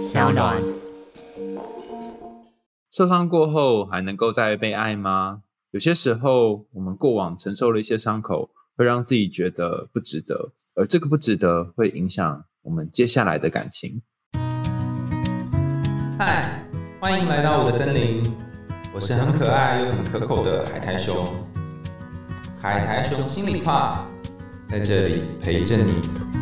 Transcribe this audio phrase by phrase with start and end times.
[0.00, 0.56] 小暖。
[2.90, 5.42] 受伤过后还能够再被爱吗？
[5.72, 14.00] 有些时候，我们过往承受了一些伤口，会让自己觉得不值得，而这个不值得会影响我们接下来的感情。
[16.18, 16.64] 嗨，
[16.98, 18.22] 欢迎来到我的森林，
[18.94, 21.28] 我是很可爱又很可口的海苔熊。
[22.58, 24.08] 海苔熊心里话，
[24.70, 26.39] 在这里陪着你。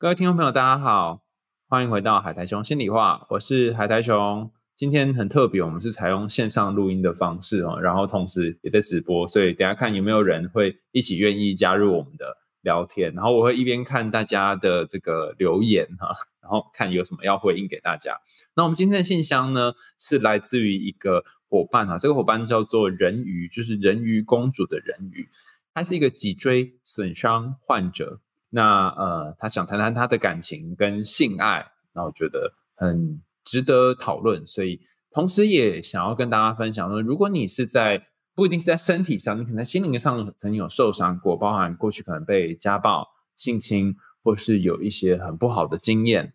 [0.00, 1.26] 各位听众朋友，大家好，
[1.68, 4.50] 欢迎回到海苔熊心里话，我是海苔熊。
[4.74, 18.18] 今天很特别，我们是采用线上录音的方式哦，然后同时也在直播，所以等下看有没有人会一起愿意加入我们的聊天，然后我会一边看大家的这个留言哈，然后看有什么要回应给大家。
[18.54, 25.28] 那我们今天的信箱呢，是来自于一个伙伴哈，这个伙伴叫做人鱼，就是人鱼公主的人鱼，
[25.74, 33.22] 他是一个脊椎损伤患者，那呃，他想谈谈他的感情跟性爱，那我觉得很。
[33.42, 46.34] 值得讨论，所以同时也想要跟大家分享说，如果你是在不一定是在身体上，你可能在心灵上曾经有受伤过，包含过去可能被家暴、性侵，或是有一些很不好的经验，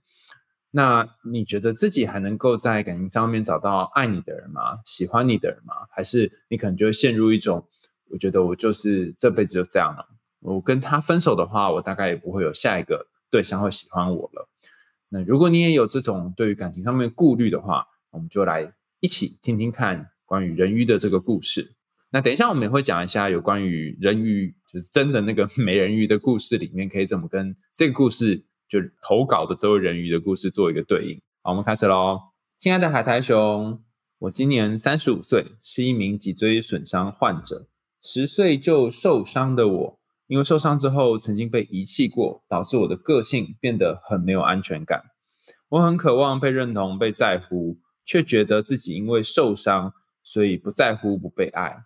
[0.72, 4.80] 那你觉得自己还能够在感情上面找到爱你的人吗？
[4.84, 5.74] 喜欢你的人吗？
[5.92, 7.66] 还是你可能就会陷入一种，
[8.10, 10.06] 我觉得我就是这辈子就这样了，
[10.46, 14.48] 我跟他分手的话，我大概也不会有下一个对象会喜欢我了。
[15.10, 21.74] 那如果你也有这种对于感情上面顾虑的话，我们就来一起听听看关于人鱼的这个故事。
[22.12, 31.22] 那等一下我们也会讲一下有关于人鱼，就是真的那个 美人鱼的故事里面可以怎么跟这个故事就投稿的这位人鱼的故事做一个对应。
[31.42, 32.20] 好，我们开始喽。
[32.58, 33.82] 亲爱的海苔熊，
[34.20, 37.68] 我今年三十五岁，是一名脊椎损伤患者。
[38.02, 40.00] 十岁就受伤的我。
[40.28, 45.04] 因为受伤之后曾经被遗弃过，导致我的个性变得很没有安全感。
[45.70, 51.84] 我很渴望被认同、被在乎，却觉得自己因为受伤，所以不在乎、不被爱。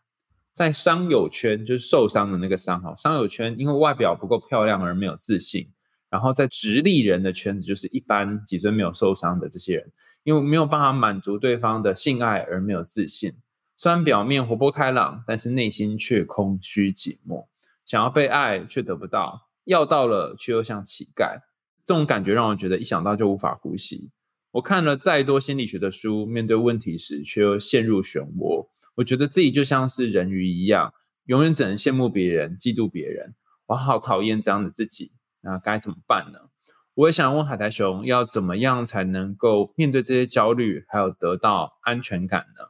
[0.53, 5.71] 在伤友圈，就是受伤的那个伤哈，伤友圈因为外表不够漂亮而没有自信。
[6.09, 9.91] 然后在直立人的圈子，就是一般脊椎没有受伤的这些人，
[10.23, 13.35] 因为没有办法满足对方的性爱而没有自信。
[13.77, 17.45] 虽然表面活泼开朗，但是内心却空虚寂寞。
[17.89, 21.39] 想要被爱却得不到，要到了却又像乞丐，
[21.83, 24.11] 这种感觉让我觉得一想到就无法呼吸。
[24.51, 28.67] 我看了再多心理学的书，面对问题时却又陷入漩涡。
[28.93, 30.93] 我觉得自己就像是人鱼一样，
[31.25, 33.33] 永远只能羡慕别人、嫉妒别人。
[33.65, 35.11] 我好讨厌这样的自己，
[35.41, 36.37] 那该怎么办呢？
[36.93, 42.65] 我也想问海苔熊，要怎么样才能够面对这些焦虑，还有得到安全感呢？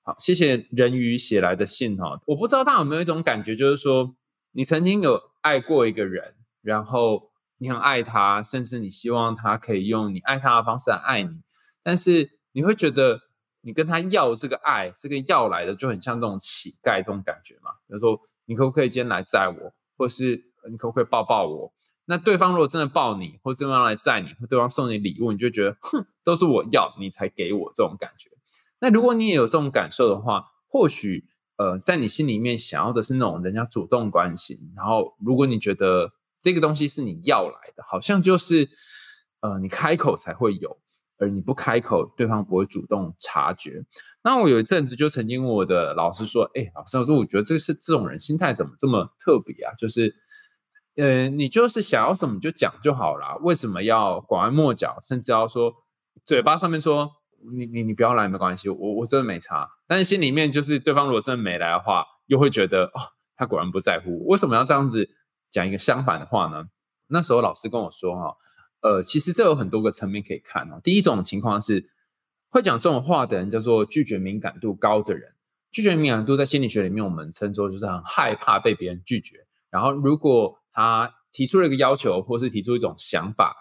[0.00, 2.18] 好，谢谢人鱼写来的信哈。
[2.28, 4.16] 我不知道大家有没有一种感觉，就是说。
[4.52, 11.40] 你曾经有爱过一个人，然后你很爱他，甚至你希望他可以用你爱他的方式来爱你，
[11.82, 13.22] 但是你会觉得
[13.62, 17.70] 你跟他要这个爱，这个要来的就很像这种乞丐这种感觉嘛？
[17.86, 21.72] 比如说，你可不可以今天来载我，或是你可不可以抱抱我？
[22.04, 28.30] 那对方如果真的抱你，或对方来载你，或对方送你礼物，你就觉得哼，都是我要你才给我这种感觉。
[28.80, 31.28] 那如果你也有这种感受的话，或许。
[31.56, 38.68] 呃，在你心里面想要的是那种人家主动关心，然后如果你觉得这个东西是你要来的，好像就是
[39.40, 40.78] 呃你开口才会有，
[41.18, 43.84] 而你不开口，对方不会主动察觉。
[44.24, 49.74] 那我有一阵子就曾经我的老师说：“哎，老师，我说我觉得这是这种人心态怎么这么特别啊？
[49.74, 50.14] 就是
[50.96, 55.72] 呃，你就是想要什么就讲就好了，为什么要拐弯抹角，甚至要说
[56.24, 57.12] 嘴巴上面说？”
[57.50, 59.68] 你你你不要来没关系，我我真的没差。
[59.86, 63.00] 但是心里面就是对方如果真的没来的话，又会觉得哦，
[63.36, 64.26] 他果然不在乎。
[64.26, 65.08] 为什么要这样子
[65.50, 66.66] 讲一个相反的话呢？
[67.08, 68.36] 那时候老师跟我说哈，
[68.80, 70.80] 呃，其实这有很多个层面可以看哦。
[70.82, 71.90] 第一种情况是
[72.48, 75.34] 会讲这种话的人叫做拒绝敏感度高的人。
[75.70, 79.46] 拒绝敏感度在心理学里面我们称作就是很害怕被别人拒绝。
[79.70, 83.56] 然后如果他提出了一个要求，或是提出一种想法。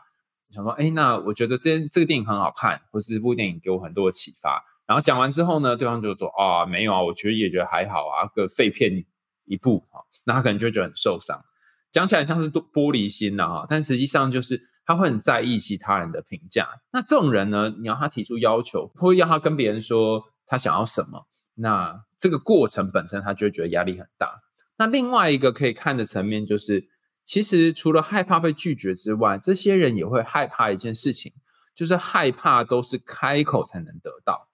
[0.51, 4.63] 想说，哎，那我觉得这这个电影很好看，或是这部电影给我很多的启发。
[4.85, 9.05] 然后讲完之后呢，对方就说，啊，没有啊，我觉得也觉得还好啊，个废片
[9.45, 11.43] 一部啊，那他可能就觉得很受伤。
[11.91, 16.67] 讲起来像是玻璃心了哈，但实际上就是他会很在意其他人的评价。
[16.91, 24.41] 那这种人呢，你要他提出要求，或要他跟别人说他想要什么，那这个过程本身他就会觉得压力很大。
[24.77, 26.90] 那另外一个可以看的层面就是。
[27.23, 31.33] 其实除了害怕被拒绝之外，这些人也会害怕一件事情，
[31.73, 34.49] 就是害怕都是开口才能得到。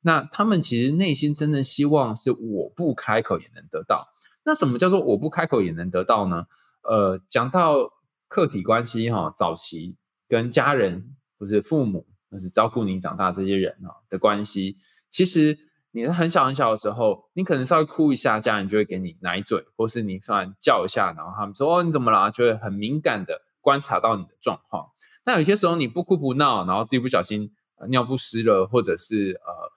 [0.00, 4.08] 那他们其实内心真正希望是我不开口也能得到。
[4.44, 6.46] 那什么叫做我不开口也能得到呢？
[6.82, 7.92] 呃，讲到
[8.28, 9.96] 客体关系哈，早期
[10.28, 14.78] 跟家人或是父母，或是照顾你长大这些人啊的关系，
[15.10, 15.58] 其实
[15.90, 24.90] 你很小很小的时候，你可能稍微哭一下，家人就会给你奶嘴，或是你突然叫一下，然后他们说哦你怎么了，就会很敏感的观察到你的状况。
[25.24, 27.52] 那有些时候你不哭不闹，然后自己不小心
[27.88, 29.72] 尿布湿了，或者是呃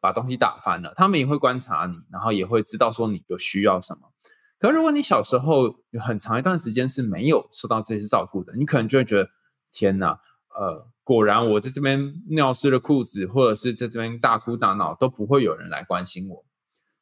[0.00, 4.12] 把东西打翻了，他们也会观察你，然后也会知道说你有需要什么。
[4.58, 9.28] 可如果你小时候有很长一段时间是没有受到这些照顾的，你可能就会觉得
[9.70, 10.18] 天哪，
[10.58, 16.44] 呃，果然我在这边尿湿了裤子，或者是在这边大哭大闹，都不会有人来关心我。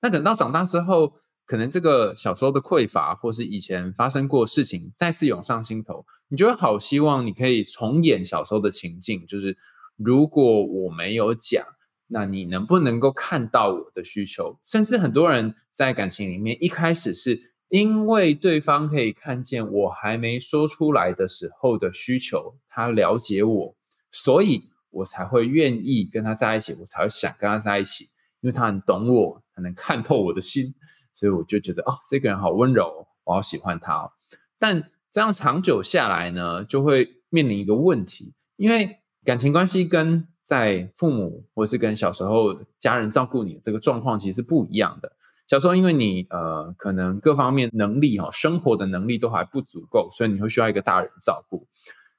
[0.02, 1.14] 那等到长大之后，
[1.46, 9.56] 可能这个小时候的匮乏，或是以前发生过事情再次涌上心头，你就会好希望你可以重演小时候的情境，就是
[9.96, 11.64] 如果我没有讲。
[12.06, 14.60] 那你能不能够看到我的需求？
[14.62, 23.74] 甚至很多人在感情里面一开始是因为对方可以看见我还没说出来的时候的需求，他了解我，
[24.12, 28.04] 所以我才会愿意跟他在一起，我才会想跟他在一起，
[28.42, 30.72] 因为他很懂我，他能看透我的心，
[31.12, 34.12] 所以我就觉得哦，这个人好温柔，我好喜欢他哦。
[34.56, 45.10] 但这样长久下来呢，就会面临一个问题，因为感情关系跟在父母或是跟小时候家人照顾你这个状况其实是不一样的。
[45.46, 51.66] 小时候因为你呃可能各方面能力哈生活的能力都还不足够，所以你会需要一个大人照顾。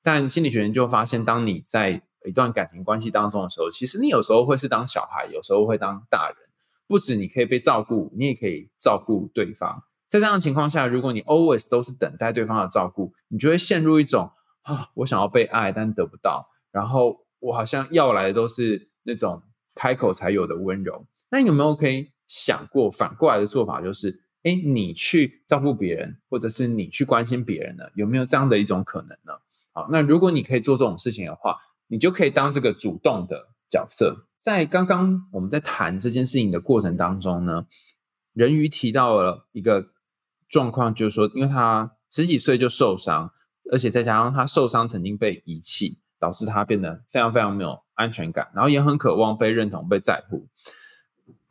[0.04, 6.38] 但心理学研究发现，当你在一段感情关系当中的时候，其实你有时候会是当小孩，有时候会当大人。
[6.88, 9.84] 不止你可以被照顾，你也可以照顾对方。
[10.08, 14.32] 在这样的情况下，如果你 always 都是等待对方的照顾，你就会陷入一种
[14.62, 17.26] 啊我想要被爱但得不到，然后。
[17.40, 19.44] 我好像要来的都是那种
[19.76, 21.06] 开口才有的温柔。
[21.30, 23.82] 那有没有可以想过反过来的做法？
[23.82, 27.84] 就是，哎，你去照顾别人，或者是你去关心别人呢？
[27.96, 29.34] 有没有这样的一种可能呢？
[29.74, 31.58] 好，那如果你可以做这种事情的话，
[31.88, 34.28] 你就可以当这个主动的角色。
[34.40, 37.66] 在刚刚我们在谈这件事情的过程当中呢，
[38.34, 39.88] 人鱼提到了一个
[40.48, 43.32] 状况，就是说，因为他十几岁就受伤，
[43.72, 46.00] 而且再加上他受伤曾经被遗弃。
[46.18, 50.48] 导致他变得非常非常没有安全感，然后也很渴望被认同、被在乎。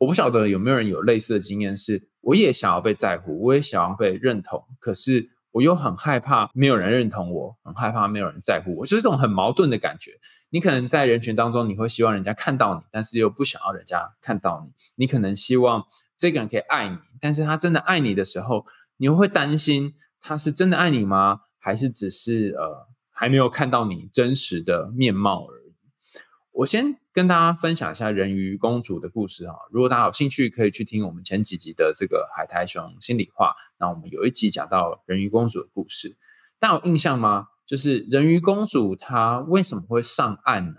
[0.05, 10.11] 我不晓得有没有人有类似的经验，是我也想要被在乎，我也想要被认同，可是我又很害怕没有人认同我，很害怕没有人在乎我，就是这种很矛盾的感觉。
[10.51, 14.71] 你可能在人群当中，你会希望人家看到你，但是又不想要人家看到你。
[14.93, 15.83] 你可能希望
[16.15, 18.63] 这个人可以爱你，但是他真的爱你的时候，
[18.97, 21.39] 你又会担心他是真的爱你吗？
[21.57, 22.87] 还是只是呃？
[23.17, 25.47] 还没有看到你真实的面貌。
[26.55, 29.57] 我先跟大家分享一下人鱼公主的故事哈。
[29.71, 33.53] 如果大家有兴趣，可以去听我们前几集的这个海苔熊心里话。
[33.77, 36.15] 那我们有一集讲到人鱼公主的故事，
[36.57, 37.49] 大家有印象吗？
[37.65, 40.75] 就是人鱼公主她为什么会上岸呢？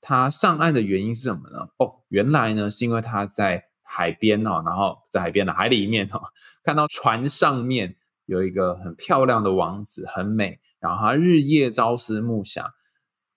[0.00, 1.68] 她上岸的原因是什么呢？
[1.76, 6.20] 哦，原来呢是因为她在海边哦，然后在海边的海里面哈，
[6.64, 7.94] 看到船上面
[8.26, 10.58] 有一个很漂亮的王子，很美。
[10.80, 12.68] 然后她日夜朝思暮想，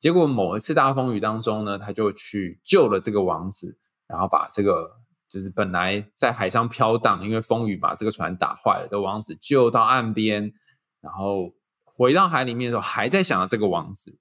[0.02, 3.78] 结果某一次大风雨当中呢，他就去救了这个王子，
[4.08, 4.98] 然后把这个
[5.30, 10.54] 就是本来在海上飘荡，因为风雨把这个船打坏了的王子救到岸边，
[11.02, 11.54] 然后
[11.84, 14.18] 回到海里面的时候，还在想着这个王子。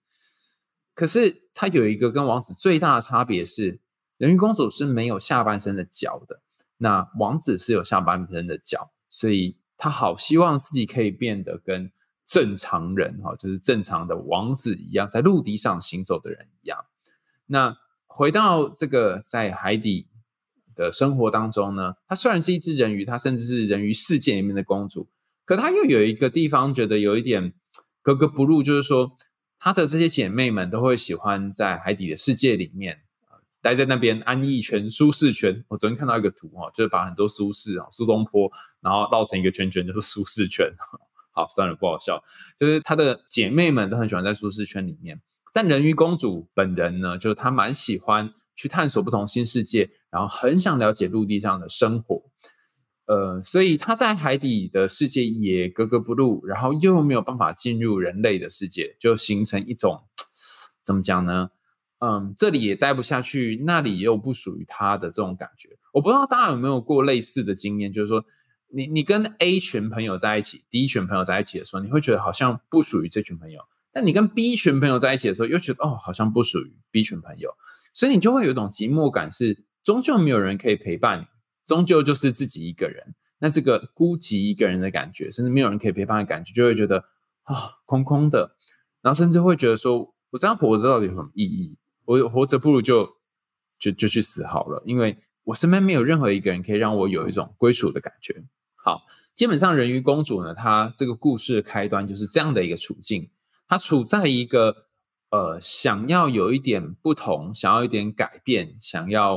[0.94, 3.80] 可是他有一个跟王子最大的差别是，
[4.18, 6.42] 人鱼公主是没有下半身的脚的，
[6.76, 11.90] 那王子是有下半身的脚，所以他好希望自己可以变得跟。
[12.30, 16.84] 正常人哈，就是正常的王子一样，在陆地上行走的人一样。
[17.46, 20.06] 那回到这个在海底
[20.76, 25.08] 的生活当中呢，她虽然是一只人鱼，她甚至是人鱼世界里面的公主，
[25.44, 27.52] 可她又有一个地方觉得有一点
[28.00, 29.18] 格格不入，就是说
[29.58, 33.00] 她的这些姐妹们都会喜欢在海底的世界里面
[33.60, 35.64] 待在那边安逸圈、舒适圈。
[35.66, 38.48] 我昨天看到一个图哈，就是把很多苏轼啊、苏东坡，
[38.80, 40.72] 然后绕成一个圈圈，就是舒适圈。
[41.40, 42.22] 好，算了，不好笑。
[42.58, 45.22] 就是她的姐妹们都很喜欢在舒适圈里面，
[45.54, 52.22] 但人鱼公主本人呢，就是她蛮喜欢去探索不同新世界，然后很想了解陆地上的生活。
[53.06, 60.02] 呃，所以她在海底的世界也格格不入，然后又没有办法进入人类的世界，就形成一种
[60.84, 61.48] 怎么讲呢？
[62.00, 65.70] 嗯，这里也待不下去，那里又不属于她的这种感觉。
[65.94, 68.22] 我不知道大家有没有过类似的经验，就是说。
[68.72, 73.60] 你你跟 A 群朋友在一起，D 群朋友在一起的时候，你会觉得好像不属于这群朋友；
[73.92, 77.54] 但你跟 B 群朋友在一起的时候，又觉得哦，好像不属于 B 群朋友。
[77.92, 81.24] 所以你就会有一种寂寞感，是终究没有人可以陪伴你，
[81.66, 83.14] 终究就是自己一个人。
[83.40, 87.04] 那这个孤寂一个人的感觉，甚至没有人可以陪伴的感觉，就会觉得
[87.42, 88.54] 啊，空空的。
[89.02, 91.76] 然后甚至会觉得说，我这样活着到底有什么意义？
[92.04, 93.16] 我活着不如就
[93.78, 98.44] 就就去死好了，因为我身边没有任何一个人可以让我有一种归属的感觉。
[98.84, 99.02] 好，
[99.34, 103.30] 基本上人鱼公主呢，她这个故事的开端就是这样的一个处境，
[103.68, 104.86] 她处在一个
[105.30, 109.34] 呃想要有一点不同，想要一点改变，想要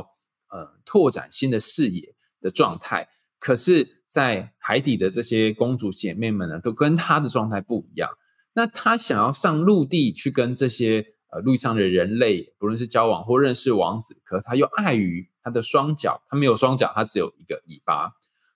[0.50, 3.08] 呃拓展新的视野的状态，
[3.38, 4.02] 可是。
[4.14, 8.08] 在海底的这些公主姐妹们呢，都跟她的状态不一样。
[8.52, 18.12] 那她想要上陆地去跟这些呃陆地上的人类，不论是交往或认识王子，可她又碍于她的双脚，她没有双脚，她只有一个尾巴，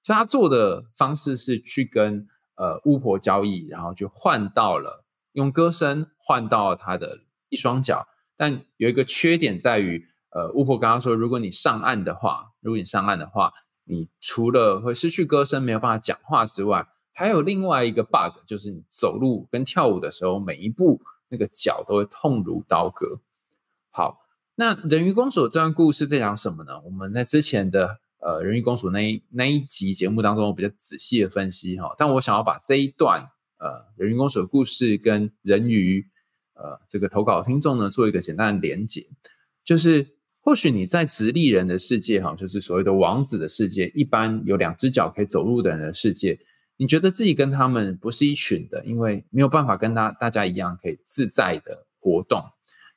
[0.09, 7.19] 所以她做的方式是去跟呃巫婆交易，然后就换到了用歌声换到他的
[7.51, 8.09] 一双脚。
[8.35, 13.53] 但有一个缺点在于，呃，巫婆刚刚说，如果你上岸的话，如果你上岸的话。
[13.91, 21.01] 你除了会失去歌声，没有办法讲话之外，还有另外一个 bug，就是你走路跟跳舞的时候，每一步
[21.31, 23.19] 那个脚都会痛如刀割。
[23.89, 24.21] 好，
[24.57, 26.79] 那人鱼公主这段故事在讲什么呢？
[26.85, 36.07] 我们在之前的呃人鱼公主那一那一集节目当中我比较仔细的分析哈，但我想要把这一段呃人鱼公主的故事跟人鱼
[36.55, 39.07] 呃这个投稿听众呢做一个简单的连结，
[39.65, 40.17] 就是。
[40.41, 46.39] 或许你在直立人的世界，哈，就是所谓的王子的世界，一般有两只脚可以走路的人的世界，
[46.79, 52.43] 你觉得自己跟他们不是一群的，因为没有办法跟他大家一样可以自在的活动，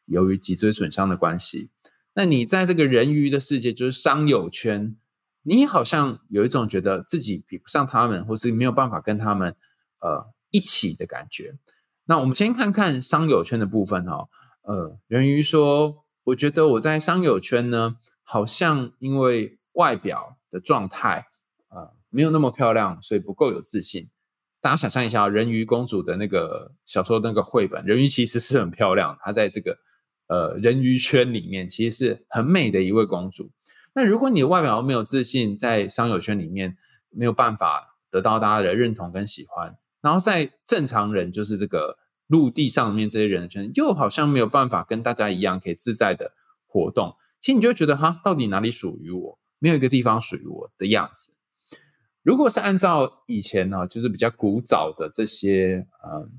[0.05, 1.69] 由于脊椎损伤的关系。
[2.13, 4.95] 那你在这个人鱼的世界，就是商友圈，
[5.43, 9.55] 你好像有一种觉得自己比不上他们，或是没有办法跟他们
[9.99, 11.55] 呃一起的感觉。
[12.05, 14.27] 那我们先看看商友圈的部分，哈，
[14.63, 16.01] 呃，人鱼说。
[16.23, 21.25] 我觉得我在商友圈呢，好像因为外表的状态，
[21.69, 24.07] 呃，没有那么漂亮，所以不够有自信。
[24.61, 29.75] 大家想象一下，人鱼公主的那个小说那个绘本，人鱼其实是很漂亮，她在这个
[30.27, 33.49] 呃人鱼圈里面其实是很美的一位公主。
[33.93, 36.77] 那如果你的外表没有自信，在商友圈里面
[37.09, 41.97] 没有办法得到大家的认同跟喜欢，然后在正常人就是这个。
[42.27, 46.31] 陆地上面这些人的圈，又好像没有办法跟大家一样可以自在的
[46.65, 47.13] 活动。
[47.41, 49.37] 其实你就会觉得，哈，到底哪里属于我？
[49.59, 51.33] 没有一个地方属于我的样子。
[52.23, 56.31] 如果是按照以前呢，就是比较古早的这些，嗯，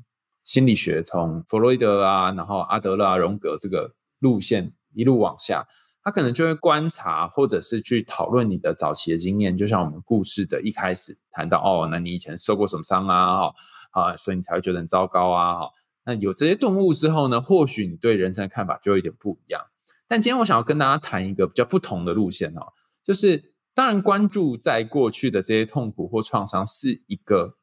[0.45, 5.69] 心理学，从弗洛伊德啊，然后阿德勒、啊、荣格这个路线一路往下，
[6.05, 9.57] 他可能就会观察，或者是去讨论你的早期的经验。
[9.57, 13.37] 就像我们故事的一开始谈到，哦，那你以前受过什么伤啊？
[13.37, 13.55] 哈
[13.93, 15.55] 啊，所以你才会觉得很糟糕啊？
[15.55, 15.71] 哈。
[16.05, 19.67] 那有这些顿悟之后呢，或许你对人生的看法就有点不一样。
[20.09, 22.73] 但今天我想要跟大家谈一个比较不同的路线哦，
[23.05, 27.57] 就是当然关注在过去的这些痛苦或创伤是一个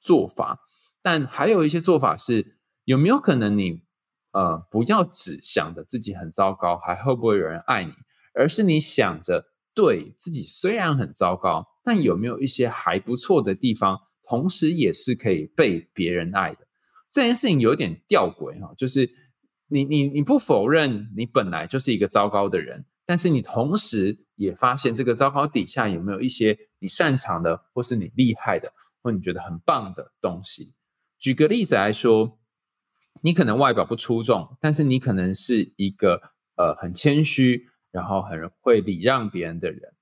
[0.00, 0.60] 做法，
[1.02, 3.82] 但还有一些做法是有没有可能你
[4.32, 7.92] 呃不要只想着自己很糟糕，还会不会有人爱你，
[8.34, 16.66] 而是你想着对自己虽然很糟糕，但有没有一些还不错的地方，同时也是可以被别人爱的。
[17.10, 19.10] 这件事情有点吊诡哈，就是
[19.68, 28.72] 你你你不否认你本来就是一个糟糕的人，但是你同时也发现这个糟糕底下有没有一些你擅长的，或是你厉害的，
[29.02, 30.74] 或你觉得很棒的东西。
[31.18, 32.38] 举个例子来说，
[33.22, 36.20] 你可能外表不出众，但是你可能是一个
[36.56, 39.94] 呃很谦虚，然后很会礼让别人的人。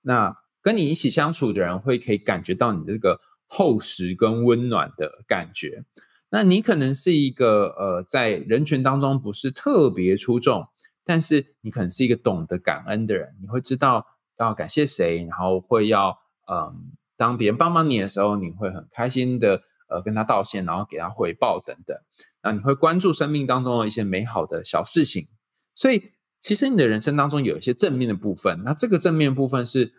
[0.00, 5.84] 那跟你一起相处的人会可以感觉到你这个厚实跟温暖的感觉。
[6.30, 10.66] 那你可能是一个呃，在人群当中不是特别出众，
[11.04, 13.34] 但是你可能是一个懂得感恩的人。
[13.40, 14.06] 你会知道
[14.38, 21.96] 要感谢谁，然后会要嗯，当别人帮忙你的时候，你会很开心的呃跟他道歉，然后给他回报等等。
[22.42, 25.28] 那你会关注生命当中的一些美好的小事情。
[25.74, 29.92] 所以其实你的人生当中有一些正面的部分，那这个正面部分是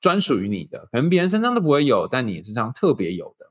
[0.00, 3.46] 专属于你的，可能别人身上都不会有，但你身上特别有的。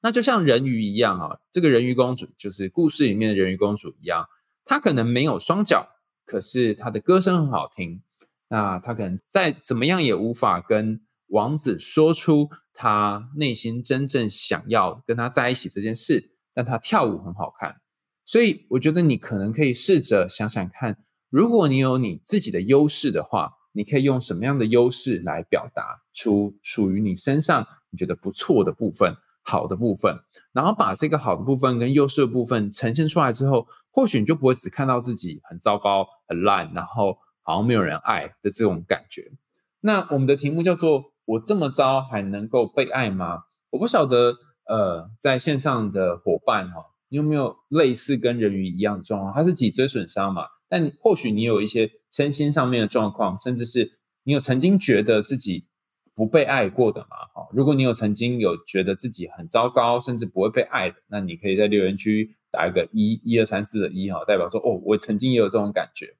[0.00, 4.26] 那就像人鱼一样啊，这个人鱼公主就是故事里面的人鱼公主一样，
[4.64, 5.88] 她可能没有双脚，
[6.26, 8.02] 可是她的歌声很好听。
[8.48, 11.00] 那她可能再怎么样也无法跟
[11.34, 17.80] 王子说出他内心真正想要跟他在一起这件事，但他跳舞很好看。
[18.24, 20.96] 所以我觉得你可能可以试着想想看，
[21.30, 29.16] 如果你有你自己的优势的话，你可以用什么样的优势来表达出属于你身上你觉得不错的部分。
[29.46, 30.16] 好的部分，
[30.52, 39.32] 然后把这个好的部分跟优势的部分呈现出来之后，或许你就不会只看到自己很糟糕、很烂，然后好像没有人爱的这种感觉。
[39.80, 49.32] 那我们的题目叫做“我这么糟还能够被爱吗？”我不晓得，呃，在线上的伙伴哈，你有没有类似跟人鱼一样的状况？
[49.32, 50.46] 它是脊椎损伤嘛？
[50.68, 55.66] 但或许你有一些身心上面的状况，甚至是你有曾经觉得自己
[56.14, 57.16] 不被爱过的嘛？
[57.34, 66.14] 哈，如果你有曾经有觉得自己很糟糕，甚至不会被爱的，那你可以在留言区打一个一一二三四的一哈，代表说哦，我曾经也有这种感觉。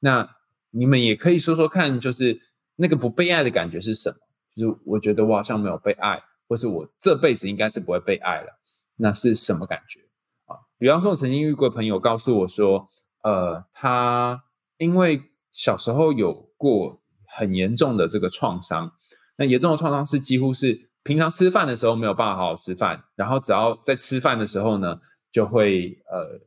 [0.00, 0.28] 那
[0.70, 2.38] 你们也可以说说看，就是
[2.76, 4.16] 那个不被爱的感觉是什么？
[4.60, 8.60] 就我觉得我好像没有被爱，或是我这辈子应该是不会被爱了，
[8.96, 10.00] 那是什么感觉
[10.44, 10.54] 啊？
[10.78, 12.86] 比方说，我曾经遇过朋友告诉我说，
[13.22, 14.44] 呃，他
[14.76, 18.92] 因为小时候有过很严重的这个创伤。
[19.36, 25.00] 那严重的创伤是几乎是平常吃饭的时候没有办法好好吃饭，然后只要在吃饭的时候呢，
[25.32, 26.38] 就会呃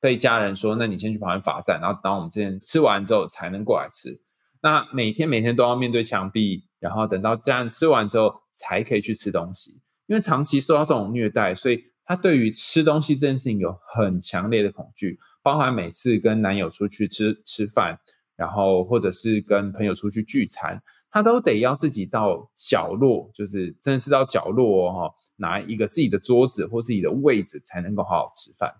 [0.00, 4.20] 被家人说，那你先去旁边罚站，然后等我们这边吃完之后才能过来吃。
[4.60, 9.80] 那每天每天都要面对墙壁，然后等到家人吃完之后才可以去吃东西。
[10.06, 17.98] 因为长期受到这种虐待，所以他对于吃东西这件事情有很强烈的恐惧，包含每次跟男友出去吃吃饭，
[18.36, 20.82] 然后或者是跟朋友出去聚餐。
[21.14, 28.72] 他都得要自己到角落，就是真的是到角落哦，拿一个自己的桌子或自己的位置才能够好好吃饭。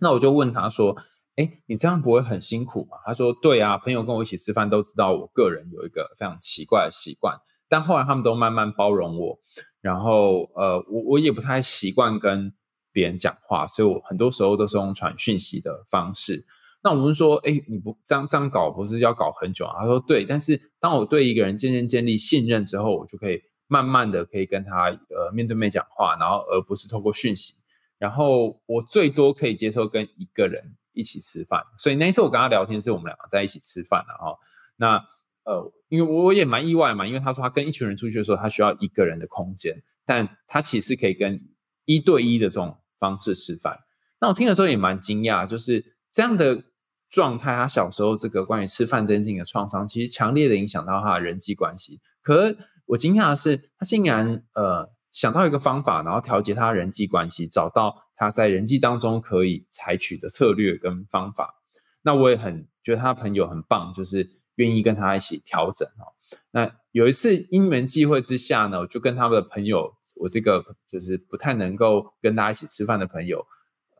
[0.00, 0.96] 那我就问他说
[1.36, 7.36] ：“哎，你这样不会很辛苦吗？”他说：“对啊，朋友跟我一起吃饭都知道我个人有一个非常奇怪的习惯，
[7.68, 9.38] 但后来他们都慢慢包容我。
[9.80, 12.52] 然后呃，我我也不太习惯跟
[12.92, 16.46] 别人讲话，所以我很多时候都是用传讯息的方式。”
[16.84, 19.80] 那我们说，哎，你不这样这样搞，不是要搞很久啊？
[19.80, 27.54] 他说对，但是当我对一个人渐渐建立信任之后，我就可以慢慢的可以跟他呃面对面讲话，然后而不是透过讯息。
[27.98, 34.38] 然后我最多可以接受跟一个人一起吃饭，所以那一次我跟他聊天是我们两个在一起吃饭了哈。
[34.76, 34.96] 那
[35.44, 41.40] 呃，因为我也蛮意外嘛，因为他说他跟一群人出去的时候，他需要一个人的空间，但他其实可以跟
[41.84, 43.80] 一对一的这种方式吃饭。
[44.20, 46.64] 那我听的时候也蛮惊讶，就是这样的。
[47.10, 52.00] 状态，他小时候这个关于吃饭这件事情的创伤，其实强烈的影响到他的人际关系。
[52.22, 61.62] 可我惊讶的是，他竟然呃想到一个方法，然后调节他人际关系，找到他在人际当中可以采取的策略跟方法。
[62.02, 66.12] 那我也很觉得他朋友很棒，就是愿意跟他一起调整哦。
[66.50, 73.46] 那有一次因缘际会之下呢，我就跟他的朋友，我这个就是不太能够跟大家一起吃饭的朋友，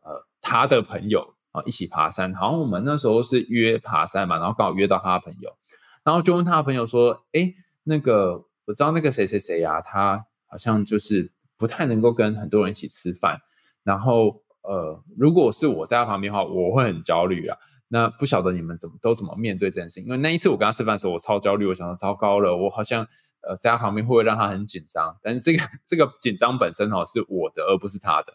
[0.03, 1.33] 呃，他的朋友。
[1.55, 5.55] 啊，一起爬山，好像我们那时候是约爬山嘛，然后刚好约到他的朋友，
[6.03, 13.39] 然后就问他的朋友说：“哎，那个我知道那个谁谁谁呀，他好像就是不太能够跟很多人一起吃饭，
[13.85, 17.57] 然后呃，如果是我在他旁边的话，我会很焦虑啊。
[17.87, 20.03] 那不晓得你们怎么都怎么面对这件事情？
[20.03, 23.07] 因为那一次我跟他吃饭的时候，我超焦虑，我想到糟糕了，我好像
[23.47, 25.15] 呃在他旁边会不会让他很紧张？
[25.23, 28.33] 但是这个这个紧张本身哦是我的，而不是他的。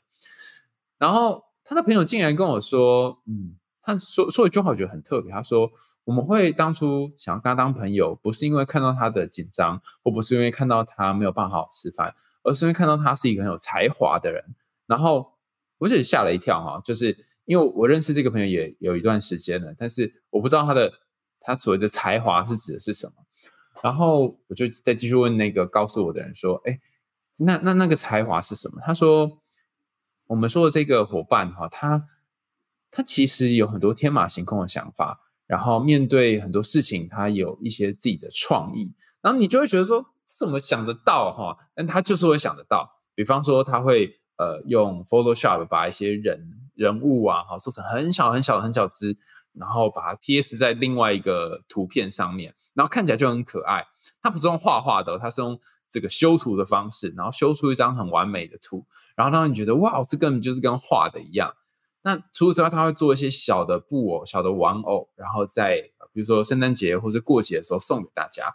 [0.96, 1.42] 然后。
[1.62, 5.30] 他的朋友竟然跟我说：“嗯，他说说一句话，我觉得很特别。
[5.30, 5.70] 他说，
[6.02, 14.42] 我们会当初想要跟他当朋友，不是因为看到他的紧张，或不是因为看到他没有办法好好吃饭，而是因为看到他是一个很有才华的人。
[14.86, 15.34] 然后
[15.80, 20.92] 我就吓了一跳哈，就是因为我认识这个朋友也有一段时间了，但是我不知道他的
[21.40, 23.14] 他所谓的才华是指的是什么。
[23.82, 26.78] 然后我就再继续问那个告诉我的人说：，哎，
[27.38, 28.80] 那那那个才华是什么？
[28.86, 29.38] 他说。”
[30.30, 32.06] 我们说的这个伙伴哈，他
[32.92, 41.56] 他其实有很多天马行空的想法，然后面对很多事情，他有一些自己的创意，然后你就会觉得说怎么想得到哈？
[41.74, 49.16] 但他就是会想得到，比方说他会呃用 Photoshop 把一些人人物啊哈做成很小很小很小只，
[49.52, 53.86] 然后把它 PS 在另外一个图片上面，然后看起来就很可爱。
[54.22, 55.60] 他不是用画画的，他是用。
[55.92, 61.52] 这个修图的方式，然后修出一张很完美的图，然后让你觉得哇，这根本就是跟画的一样。
[62.02, 68.54] 那除此之外，他会做一些小的布偶、小的玩偶，然后在比如说圣诞节或者过节的时候送给大家。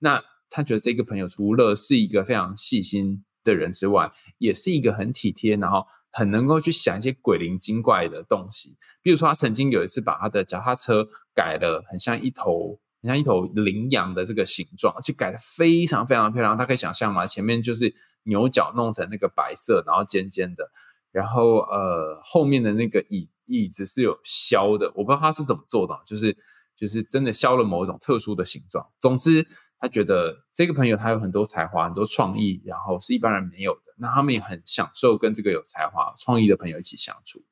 [0.00, 8.76] 那他觉得这个朋友除了是一个非常细心的人之外，也是一个很体贴，然后很能够去想一些鬼灵精怪的东西。
[9.02, 12.80] 比如说，他曾经有一次把他的脚踏车改了很像一头。
[13.06, 16.56] 像一头羚羊的这个形状，而且改的非常非常漂亮。
[16.56, 17.26] 大家可以想象吗？
[17.26, 20.70] 前面就是牛角弄成那个白色，然后尖尖的，
[21.12, 26.34] 然后呃后面的那个椅椅子是有削的，我不知道他是怎么做的，就是
[26.74, 28.88] 就是真的削了某一种特殊的形状。
[28.98, 29.46] 总之，
[29.84, 33.94] 他觉得这个朋友他有很多才华、很多创意，然后是一般人没有的。
[33.98, 37.42] 那他们也很享受跟这个有才华、创意的朋友一起相处。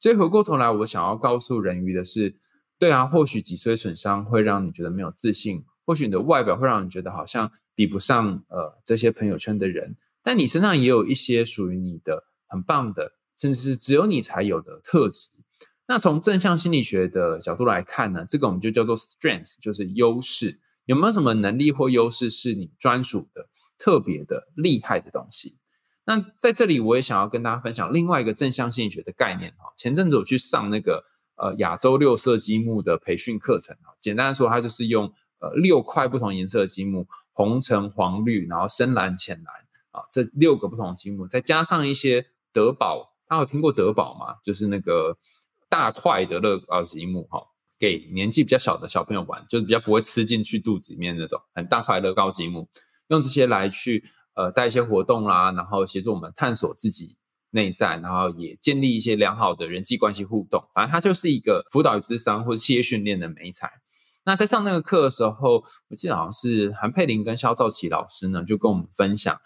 [0.00, 2.36] 所以回过头来，我想要告诉人鱼的是。
[2.76, 15.30] 对啊，或许脊髓损伤会让你觉得没有自信，或许你的外表会让你觉得好像比不上呃这些朋友圈的人，但你身上也有一些属于你的很棒的甚至是只有你才有的特质。
[15.86, 20.58] 那从正向心理学的角度来看呢，这个我们就叫做 strength，就是优势。
[20.84, 25.58] 有没有什么能力或优势是你专属的、特别的、厉害的东西？
[26.06, 29.72] 那在这里，我也想要跟大家分享另外一个正向心理学的概念哈。
[29.74, 31.02] 前阵子我去上那个
[31.36, 39.54] 呃亚洲六色积木的培训课程啊，简单的说，它就是用呃六块不同颜色的积木，红橙黄绿，然后深蓝浅蓝
[39.92, 44.36] 啊，这六个不同积木，再加上一些德宝，大家有听过德宝吗？
[44.44, 45.16] 就是那个
[45.70, 47.42] 大块的乐高积木哈，
[47.84, 52.68] 给年纪比较小的小朋友玩，就是比较不会吃进去肚子里面那种很大块乐高积木，
[53.08, 54.04] 用这些来去。
[54.36, 57.16] 呃，带一些活动啦，然后协助我们探索自己
[57.50, 60.60] 内在，然后也建立一些良好的人际关系互动。
[60.74, 63.70] 反正它就是一个辅导与智商或者企业训练的美材。
[64.24, 69.40] 那在上那个课的时候，我记得好像是韩佩玲跟肖兆奇老师呢，就跟我们分享，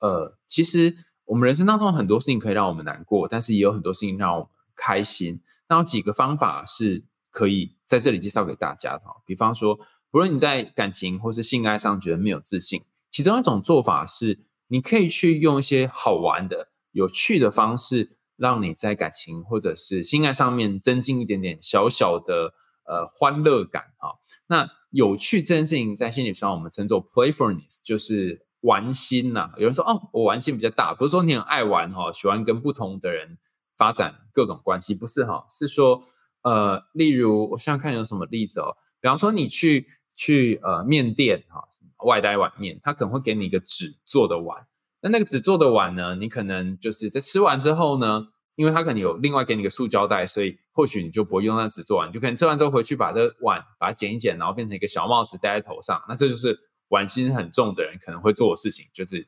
[0.00, 5.40] 呃，其实我们人生当中很多事情可以让我们难过，但是也有很多事情让我们开心。
[5.70, 9.76] 那有几个方法是可以在这里介绍给大家的，比方说，
[10.08, 12.84] 不论你在感情或是性爱上觉得没有自信。
[13.10, 22.54] 其中一种做法是，你可以去用一些好玩的、有趣的方式，让你在感情或者是性爱上面增进一点点小小的
[22.86, 24.14] 呃欢乐感啊。
[24.46, 29.50] 那有趣这件事情在心理上我们称作 playfulness，就是玩心呐。
[29.56, 33.38] 有人说哦，我玩心比较大，不是说你很爱玩哈，喜欢跟不同的人
[33.76, 36.04] 发展各种关系，不是哈，是说
[36.44, 41.68] 呃，例如我想想看有什么例子哦，比方说你去去呃面店哈。
[42.04, 44.66] 外带碗面，他可能会给你一个纸做的碗。
[45.00, 46.14] 那那个纸做的碗呢？
[46.16, 48.26] 你可能就是在吃完之后呢，
[48.56, 56.02] 因为他可能有另外给你一个塑胶袋，所以或许你就不会用那纸做碗，就可能吃完之后回去把这碗把它剪一剪，然后变成一个小帽子戴在头上。
[56.06, 59.26] 那这就是玩心很重的人可能会做的事情，就是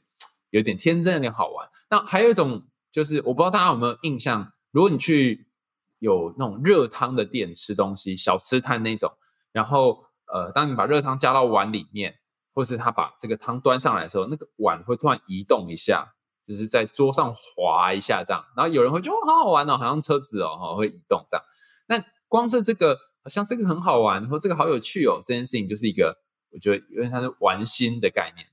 [0.51, 1.67] 有点天真，有点好玩。
[1.89, 5.46] 那还有一种就是，我不知道大家有没有印象，如果你去
[6.07, 9.13] 有那种热汤的店吃东西，小吃摊那种，
[9.53, 12.15] 然后呃，当你把热汤加到碗里面。
[12.57, 16.15] 或是他把这个汤端上来的时候，那个碗会突然移动一下，
[16.49, 21.45] 就是在桌上滑一下这样，然后有人会觉得好好玩哦，好像车子哦，会移动这样。
[21.87, 26.17] 那光是这个好像这个很好玩，或这个好有趣哦，这件事情就是一个
[26.51, 28.47] 我觉得有点像是玩心的概念。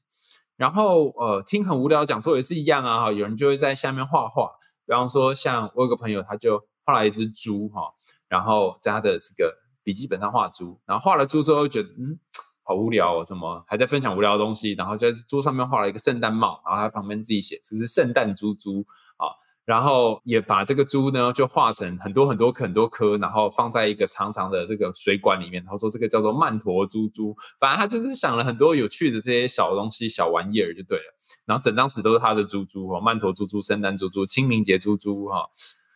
[0.58, 4.52] 然后呃，听很无聊讲座也是一样啊，哈，有人就会在下面画画，
[4.86, 7.94] 比方说像我有个朋友，他就画了一只猪哈，
[8.28, 12.20] 然后在他的这个笔记本上画猪，然后画了猪之后觉得嗯。
[12.66, 14.72] 好无聊哦，怎么还在分享无聊的东西？
[14.72, 18.86] 然后在桌上面画了一个圣诞帽，然后他旁边自己写这是圣诞猪猪
[19.18, 19.28] 啊，
[19.66, 27.36] 然后也把这个猪呢就画成很多很多很多颗，然后放在一个长长的这个水管里面，然后说这个叫做曼陀猪猪。
[27.60, 31.14] 反正他就是想了很多有趣的这些小东西、小玩意儿就对了。
[31.44, 35.50] 然后整张纸都是他的猪猪哦，曼陀猪猪、圣诞猪猪、清明节猪猪哈。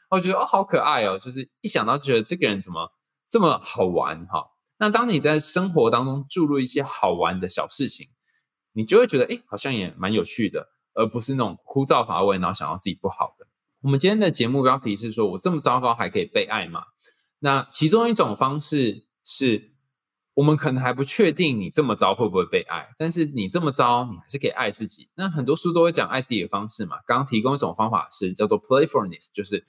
[0.10, 2.92] 我觉得哦好可爱哦，就是一想到就觉得这个人怎么
[3.30, 4.52] 这么好玩哈。
[4.80, 8.10] 那当你在生活当中注入一些好玩的小事情，
[8.74, 13.48] 你就会觉得，哎，好像也蛮有趣的，而不是那种枯燥乏味，然后想到自己不好的。
[13.82, 16.84] 我们今天的节目标题是说，我这么糟糕还可以被爱吗？
[17.40, 19.74] 那其中一种方式是，
[20.36, 25.10] 我们可能还不确定你这么糟会不会被爱，但是你这么糟，你还是可以爱自己。
[25.16, 26.98] 那很多书都会讲爱自己的方式嘛。
[27.08, 29.66] 刚刚提供一种方法是叫做 playfulness，就是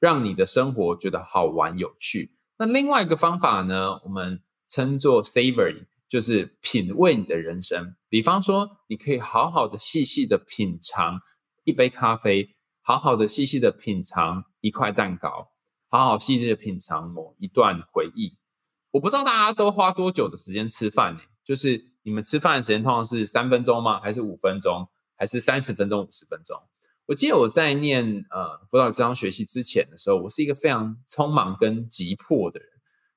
[0.00, 2.32] 让你的生活觉得好玩有趣。
[2.58, 7.94] 那另外一个方法呢，我们称作 savory，就是品味你的人生。
[8.08, 11.20] 比方说，你可以好好的、细细的品尝
[11.64, 15.52] 一杯咖啡，好好的、细细的品尝一块蛋糕，
[15.88, 18.38] 好好细细的品尝某一段回忆。
[18.90, 21.20] 我不知道大家都花多久的时间吃饭呢？
[21.44, 24.00] 就是你们吃饭的时间通常是三分钟吗？
[24.00, 24.88] 还是五分钟？
[25.16, 26.56] 还是三十分钟、五十分钟？
[27.08, 32.68] 我记得我在念呃辅导这章学习之前的时候，我是一个非常匆忙跟急迫的人。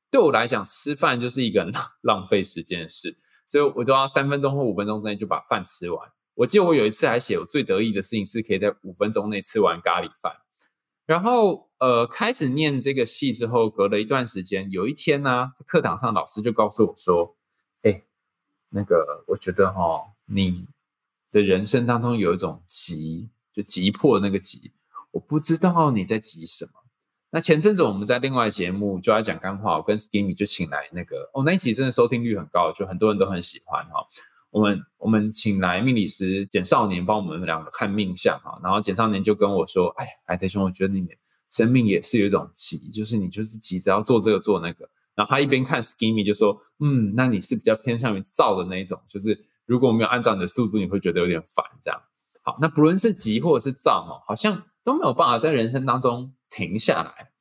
[0.09, 6.09] 对我来讲，吃饭就是一个 浪浪费时间的事，所以我都要三分钟或五分钟之内就把饭吃完。
[6.35, 10.37] 我记得我有一次还写，我最得意的事情是可以在五分钟内吃完咖喱饭。
[11.05, 17.35] 然后呃，开始念这个戏之后，隔了一段时间，有一天呢，课堂上老师就告诉我说
[17.83, 18.03] ：“哎，
[18.69, 20.67] 那个我觉得哈，你
[21.29, 24.71] 的人生当中有一种急。”就急迫那个急，
[25.11, 26.71] 我不知道你在急什么。
[27.31, 34.05] 那前阵子我们在另外节目就要讲干话，我跟 Skinny 就请来那个哦，那一集真的收听率很高，就很多人都很喜欢哈。
[34.49, 41.07] 我们我们请来命理师简少年帮我们两个看命相哈，然后简少年就跟我说：“哎呀，海苔兄，我觉得你
[41.49, 52.01] 生命也是有一种急，就是你就是急着要做这个做那个。”然后他一边看 Skinny 就说：“嗯，那你是比较偏向于造的那一种，就是如果没有按照你的速度，你会觉得有点烦这样。”
[52.59, 57.31] 那不论是急或者是躁哈，好像都没有办法在人生当中停下来。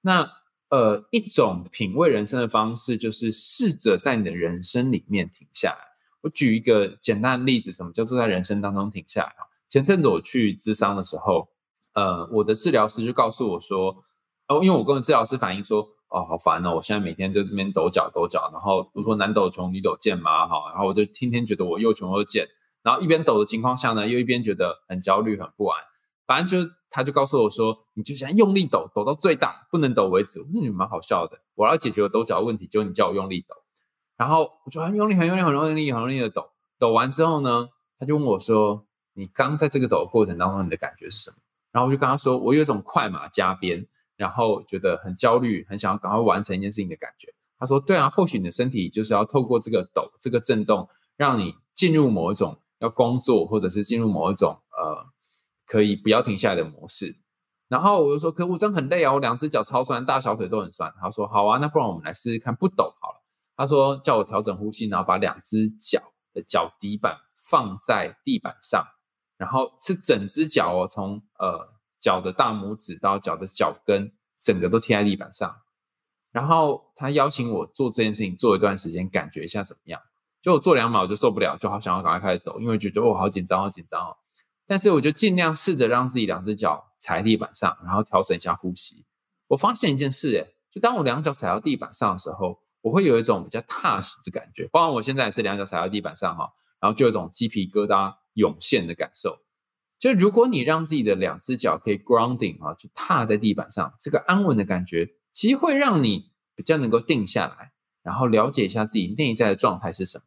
[0.00, 0.30] 那
[0.70, 5.78] 呃，一种品味人生的方式，就是试着在你的人生里面停下来。
[6.20, 9.48] 我举一个简单的例子，什么叫做在人生当中停下来啊？
[9.70, 11.48] 前阵子我去咨商的时候，
[11.94, 14.02] 呃，我的治疗师就告诉我说，
[14.48, 22.46] 哦，因为我跟治疗师反映说，哦，好烦哦，我现在每天在这边抖脚抖脚，然后不是说男抖穷女抖贱嘛，哈，然后我就天天觉得我又穷又贱，
[22.82, 25.82] 然后一边抖的情况下呢，又一边觉得很焦虑很不安，
[26.26, 30.40] 反正就他就告诉我说，你就想用力抖，抖到最大，不能抖为止。
[30.40, 33.54] 我说你蛮好笑的，我要解决我抖脚的问题，就你叫我用力抖。
[34.16, 36.50] 然后我就很用力、很用力、很用力、很用力的抖。
[36.78, 41.36] 抖完之后呢，他就问我说：“你刚在这个抖的过程当中，你的感觉是什么？”
[41.70, 43.86] 然后我就跟他说：“我有一种快马加鞭，
[44.16, 55.06] 然后觉得很焦虑，很想要赶快完成一件事情的感觉。”他说：“对啊，或许你的身体就是要透过这个抖、这个震动，让你进入某一种要工作，或者是进入某一种呃
[55.66, 57.16] 可以不要停下来的模式。”
[57.68, 63.22] 然后我就说：“可我真的很累啊，我两只脚超酸，大小腿都很酸。”他说：“好啊，那不然我们来试试看不抖好了。”
[63.56, 66.00] 他说：“叫我调整呼吸，然后把两只脚
[66.32, 67.18] 的脚底板
[67.50, 68.86] 放在地板上，
[69.36, 74.10] 然后是整只脚哦，从呃脚的大拇指到脚的脚跟，
[74.40, 75.54] 整个都贴在地板上。
[76.30, 80.00] 然后他邀请我做这件事情，做一段时间，感觉一下怎么样？
[80.40, 84.16] 就我做两秒我就受不了，就好想要赶快开始抖，因为觉得哦好紧张，好紧张哦。
[84.66, 89.04] 但是我就尽量试着让自己两只脚踩地板上，然后调整一下呼吸。
[89.48, 96.48] 我发现一件事，诶就当我两脚踩到地板上的时候。”我会有一种比较踏实的感觉，包括我现在也是两脚踩到地板上哈，
[96.80, 99.40] 然后就有一种鸡皮疙瘩涌现的感受。
[99.98, 107.72] 就如果你让自己的两只脚可以 grounding 啊，就踏在地板上，这个安稳的感觉，其实会让你比较能够定下来，
[108.08, 110.24] 然后了解一下自己内在的状态是什么。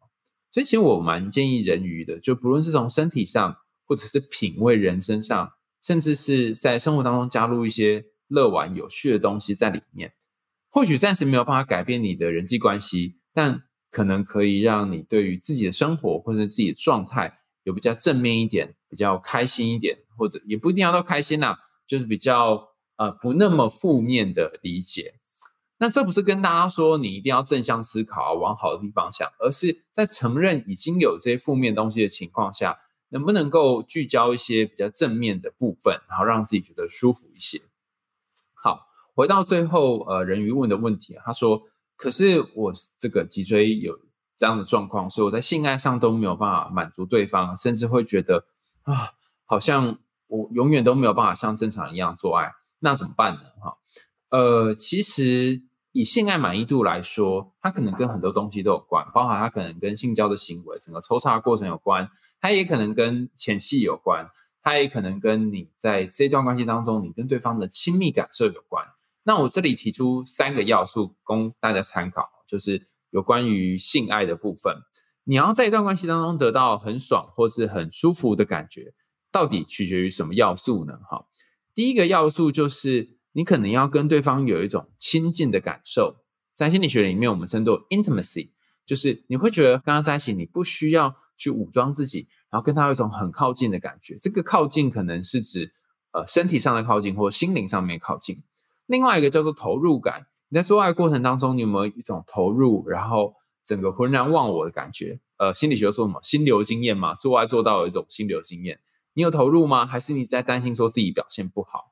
[0.52, 10.14] 所以其实我蛮建议人鱼的，就不论是从身体上，或者是品味人生上，甚至是在生活当中加入一些乐玩有趣的东西在里面。
[10.70, 22.68] 或许暂时没有办法改变你的人际关系，但可能可以让你对于自己的生活或者自己的状态有比较正面一点、比较开心一点，或者也不一定要都开心呐，就是比较
[22.98, 25.16] 呃不那么负面的理解。
[25.82, 37.60] 那这不是跟大家说你一定要正向思考，往好的地方想，而是在承认已经有这些负面东西的情况下，能不能够聚焦一些比较正面的部分，然后让自己觉得舒服一些。
[38.54, 38.88] 好。
[39.14, 41.64] 回到最后，呃，人鱼问的问题，他说
[41.98, 44.00] ：“可是我这个脊椎有
[44.38, 48.46] 这样的状况，所以我在性爱上都没有办法满足对方，甚至会觉得
[48.84, 49.12] 啊，
[49.46, 53.42] 好像我永远都没有办法像正常一样做爱，那怎么办呢？
[53.62, 53.78] 哈，
[54.30, 64.30] 呃，其实以性爱满意度来说，它可能跟很多东西都有关，包含它可能跟性交的行为、整个抽插过程有关，它也可能跟前戏有关，
[64.62, 68.86] 它也可能跟你在这段关系当中，你跟对方的亲密感受有关。”
[69.24, 74.76] 那我这里提出三个要素供大家参考，就是有关于性爱的部分。
[75.26, 78.94] 你要在一段关系当中得到很爽或是很舒服的感觉，
[79.32, 80.94] 到底取决于什么要素呢？
[81.08, 81.28] 哈，
[81.76, 86.18] 第一个要素就是你可能要跟对方有一种亲近的感受，
[86.54, 88.50] 在心理学里面我们称作 intimacy，
[88.86, 94.18] 就是你会觉得跟他在一起，你不需要去武装自己，然后跟他有一种很靠近的感觉。
[94.20, 95.74] 这个靠近可能是指
[96.12, 98.44] 呃身体上的靠近，或心灵上面靠近。
[98.86, 103.34] 另外一个叫做投入感，你在做爱过程当中，你有没有一种投入，然后
[103.66, 105.20] 整个浑然忘我的感觉？
[105.38, 107.16] 呃，心理学说什么心流经验嘛？
[107.16, 108.80] 做爱做到有一种心流经验，
[109.14, 109.86] 你有投入吗？
[109.86, 111.91] 还是你在担心说自己表现不好？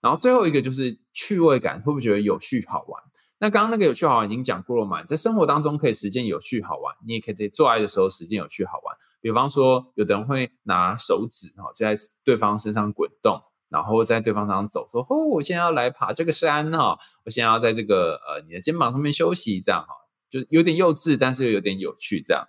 [0.00, 3.02] 然后最后一个就是趣味感，会不会觉得有趣好玩？
[3.38, 5.02] 那刚刚那个有趣好玩已经讲过了嘛？
[5.04, 8.96] 在生活当中可以实践有趣好玩，你也可以在做爱的时候实践有趣好玩。
[9.20, 13.42] 比方说，有的人会拿手指哈，就在对方身上滚动。
[13.68, 19.92] 然后在对方身上走，说：“哦，我现在要来爬这个山哈，我现在要在这个呃你的肩膀上面休息，这样哈，
[20.30, 22.46] 就有点幼稚，但是又有点有趣，这样。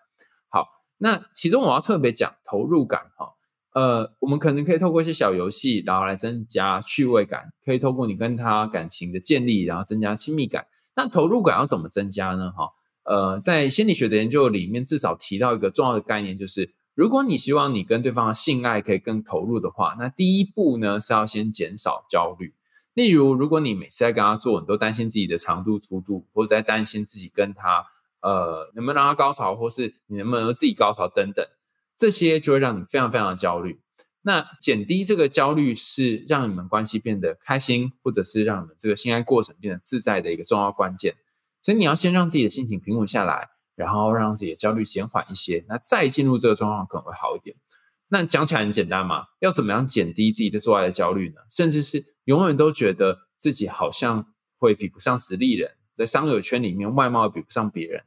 [0.48, 0.68] 好，
[1.00, 3.34] 那其中我要特别讲投入感哈，
[3.78, 10.66] 呃，我们可能可以透过一些小游戏，然后来增加趣味感，可以透过你跟他感情的建立，然后增加亲密感。
[10.96, 12.52] 那投入感要怎么增加呢？
[12.52, 12.72] 哈，
[13.04, 16.74] 呃，在心理学的研究里面，至少提到一个重要的概念，就是。
[16.96, 22.56] 如果你希望你跟对方的性爱可以更投入的话，那第一步呢是要先减少焦虑。
[22.96, 27.86] 例如，如果你每次在跟他做，你都担心自己的长度、粗度，或者在担心自己跟他
[28.22, 31.46] 呃能不能让他高潮，或是你能不能自己高潮等等，
[31.98, 33.82] 这些就会让你非常非常的焦虑。
[34.22, 41.16] 那减低这个焦虑是让你们关系变得开心，或者是让你们这个性爱过程变得自在的一个重要关键。
[41.62, 43.50] 所以你要先让自己的心情平稳下来。
[43.78, 47.56] 然后让自己的焦虑减缓一些，那再进入这个状况可能会好一点。
[48.08, 51.36] 那讲起来很简单嘛，要怎么样减低自己在做爱的焦虑呢？
[51.52, 58.02] 甚至是永远都觉得自己好像会比不上实力人，在商友圈里面外貌比不上别人？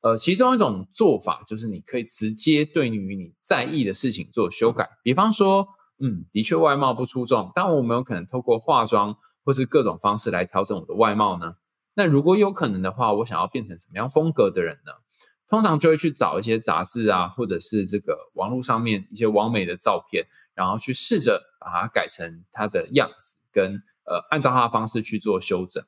[0.00, 5.66] 呃，其中一种做法就是你可以直接对于你在意的事情做修改，比方说，
[5.98, 11.54] 嗯，的确外貌不出众，但我们有可能透过化妆或是各种方式来调整我的外貌呢？
[11.94, 14.92] 那如果有可能的话，我想要变成什么样风格的人呢？
[15.48, 25.82] 通常就会去找一些杂志啊，或者是这个网络上面一些完美的照片，然后去试着把它改成它的样子，跟呃按照它的方式去做修整。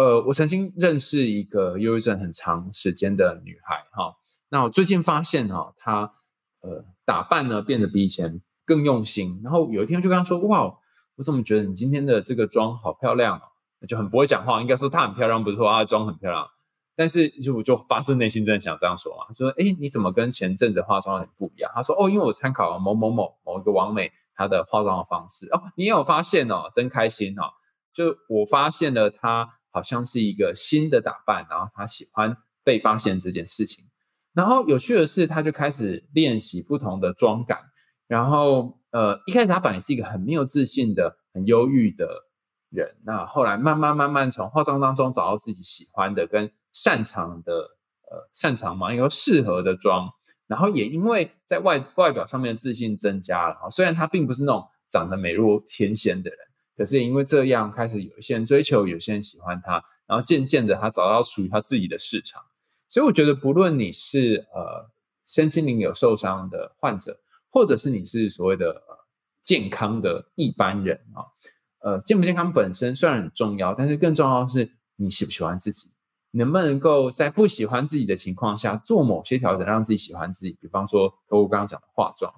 [0.00, 4.14] 呃，我曾经认识一个忧郁症很长时间的女孩哈，
[4.48, 6.10] 那我最近发现哈，她
[6.62, 10.74] 呃打扮呢变得比以前更用心，然后有一天就跟她说，哇，
[11.16, 13.42] 我怎么觉得你今天的这个妆好漂亮哦，
[13.86, 16.48] 就很不会讲话，应该说她很漂亮，不是说她妆很漂亮。
[16.96, 21.70] 但是就我就发自内心真的想这样说嘛，说哎，你怎么跟前阵子化妆很不一样？
[21.74, 27.52] 她说哦，因为我参考了某某某某一个网美她的化妆的方式哦，你也有发现哦，真开心哦。
[27.92, 33.84] 就我发现了她好像是一个新的打扮，然后他喜欢被发现这件事情。
[34.32, 37.58] 然后有趣的是，他就开始练习不同的妆感。
[38.06, 42.06] 然后呃，一开始他本来是一个很没有自信的、很忧郁的
[42.70, 46.50] 人，那后来慢慢慢慢从化妆当中找到自己喜欢的跟。
[46.72, 47.52] 擅长的
[48.08, 50.08] 呃，擅长嘛，应该适合的妆，
[50.46, 53.56] 然后也因为在外外表上面的自信增加了。
[53.72, 56.38] 虽然他并不是那种长得美若天仙的人，
[56.80, 62.42] 可是因为这样开始有一些人追求，有些人喜欢他，然后渐渐的他找到属于他自己的市场。
[62.88, 64.90] 所以我觉得，不论你是呃
[65.26, 68.80] 身心灵有受伤的患者，或者是你是所谓的
[69.42, 71.20] 健康的一般人啊，
[71.80, 75.90] 呃，健不健康本身虽然很重要，但是更重要的是你喜不喜欢自己。
[76.30, 80.56] 能不能够在不喜欢自己的情况下做某些调整，让自己喜欢自己？
[80.62, 82.32] 比方说，我刚刚讲的化妆。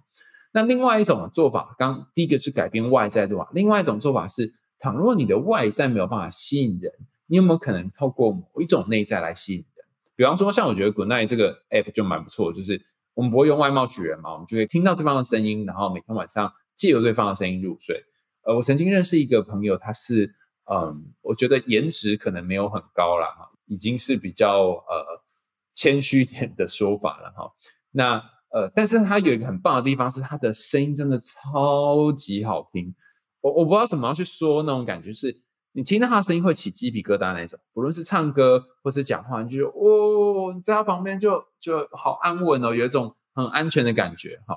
[0.52, 3.48] 那另外一种做法，刚第一个是改变外在对吧？
[3.52, 6.92] 另外一种做法是，倘若你的外在没有办法吸引人，
[7.26, 9.86] 你有没有可能透过某一种内在来吸引人？
[10.14, 12.80] 比方说，像我觉得 Good Night 这个 App 就蛮不错，就是
[13.14, 18.04] 我们不会用外貌取人嘛，我们就可以听到对方的声音，然后每天晚上借由对方的声音入睡。
[18.42, 20.34] 呃，我曾经认识一个朋友，他是
[20.70, 23.26] 嗯，我觉得颜值可能没有很高啦。
[23.28, 23.48] 哈。
[23.66, 25.22] 已经是比较呃
[25.72, 27.50] 谦虚一点的说法了哈。
[27.90, 32.94] 那呃，但是他有一个很棒的地方是他的声音真的超级好听。
[33.40, 37.58] 我我不知道怎么样去说那种感觉，是你听到他的声音会起鸡皮疙瘩那种。
[37.72, 44.56] 不论是唱歌或是讲话，你就哦，你在他旁边就就好安稳哦，有一种很安全的感觉哈。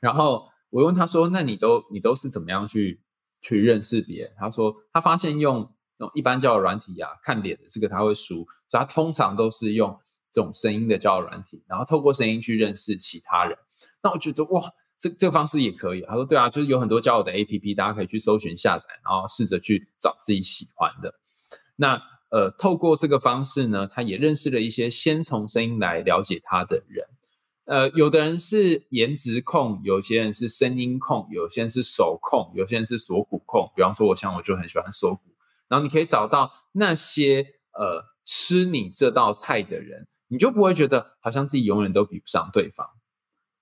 [0.00, 3.00] 然后我问他说：“那你都你都是怎么样去
[3.40, 9.98] 去认识别人？”他说：“他发现用。”那种一般叫软体啊，看脸的这个他会输，所以他通常都是用
[10.32, 13.56] 这种声音的交友软体，然后透过声音去认识其他人。
[14.02, 16.02] 那我觉得哇，这这个方式也可以。
[16.02, 21.14] 他说对啊，就是有很多交友的 A P P，大家可以去搜寻下载，然后试着去找自己喜欢的。
[21.76, 27.06] 那呃，透过这个方式呢，他也认识了一些先从声音来了解他的人。
[27.64, 33.70] 呃，有的人是颜值控，有些人是声音控，有些人是手控，有些人是锁骨控。
[33.76, 35.22] 比方说，我像我就很喜欢锁骨。
[35.68, 42.86] 然后你可以找到那些呃吃你这道菜的人，你就不会觉得好像自己永远都比不上对方。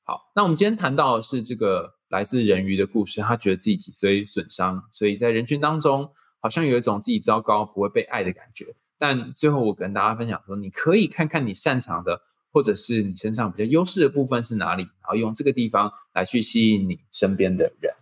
[0.05, 8.66] 好，那我们今天谈到的是这个来自人鱼的故事，他觉得自己脊椎损伤，所以在人群当中好像有一种自己糟糕不会被爱的感觉。
[8.98, 17.92] 但最后我跟大家分享说，你可以看看你擅长的，或者是你身上比较优势的部分是哪里，然后用这个地方来去吸引你身边的人。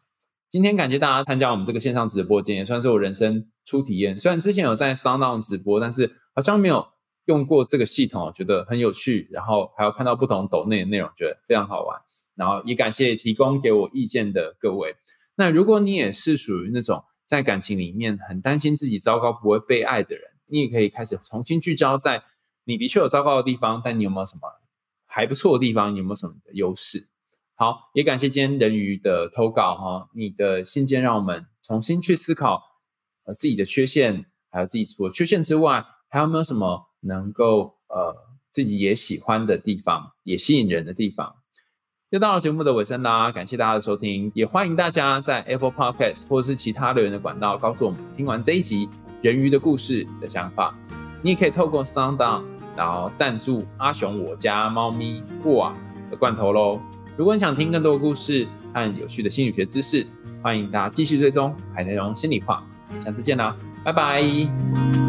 [0.51, 4.17] 今天感谢大家参加我们这个线上直播间，也算是我人生初体验。
[4.17, 6.87] 虽然之前有在 Sound 直播，但是好像没有
[7.27, 9.29] 用过这个系统，觉得很有趣。
[9.31, 12.01] 然后还有看到不同抖内的内容，觉得非常好玩。
[12.35, 14.97] 然后也感谢提供给我意见的各位。
[15.37, 22.25] 那如果你也是属于那种在感情里面很担心自己糟糕不会被爱的人，你也可以开始重新聚焦在
[22.65, 24.43] 你的确有糟糕的地方，但你有没有什么
[25.07, 25.95] 还不错的地方？
[25.95, 27.09] 有没有什么的优势？
[27.57, 32.63] 好，也感谢今天人鱼的投稿哈，你的信件让我们重新去思考
[33.25, 38.15] 呃自己的缺陷，还有自己除了缺陷之外，还有没有什么能够呃
[38.51, 41.35] 自己也喜欢的地方，也吸引人的地方。
[42.11, 48.89] 又到了节目的尾声啦，感谢大家的收听，也欢迎大家在 Apple Podcast 或是其他留言的管道告诉我们听完这一集
[49.21, 50.77] 人鱼的故事的想法。
[51.23, 52.45] 你也可以透过 Sound On
[52.77, 55.73] 然后赞助阿雄我家猫咪过
[56.11, 56.81] 的罐头喽。
[57.17, 60.07] 如果你想听更多的故事和有趣的心理学知识，
[60.43, 62.65] 欢迎大家继续追踪海内容心里话。
[63.01, 65.04] 下次见啦，拜拜。